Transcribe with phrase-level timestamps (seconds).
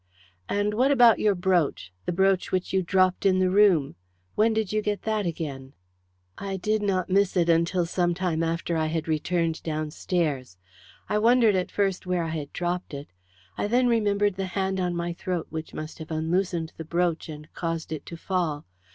[0.49, 3.93] "And what about your brooch the brooch which you dropped in the room.
[4.33, 5.73] When did you get that again?"
[6.39, 10.57] "I did not miss it until some time after I had returned downstairs.
[11.07, 13.09] I wondered at first where I had dropped it.
[13.59, 17.53] I then remembered the hand on my throat, which must have unloosened the brooch and
[17.53, 18.65] caused it to fall.